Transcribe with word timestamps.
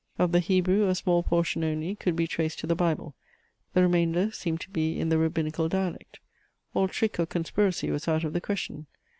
Of 0.17 0.31
the 0.31 0.39
Hebrew, 0.39 0.87
a 0.87 0.95
small 0.95 1.21
portion 1.21 1.63
only 1.63 1.93
could 1.93 2.15
be 2.15 2.25
traced 2.25 2.57
to 2.61 2.65
the 2.65 2.73
Bible; 2.73 3.13
the 3.75 3.83
remainder 3.83 4.31
seemed 4.31 4.59
to 4.61 4.69
be 4.71 4.99
in 4.99 5.09
the 5.09 5.19
Rabbinical 5.19 5.69
dialect. 5.69 6.19
All 6.73 6.87
trick 6.87 7.19
or 7.19 7.27
conspiracy 7.27 7.91
was 7.91 8.07
out 8.07 8.23
of 8.23 8.33
the 8.33 8.41
question. 8.41 8.87